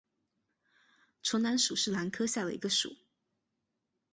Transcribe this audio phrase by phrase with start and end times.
[1.21, 2.97] 唇兰属是兰科下的一个属。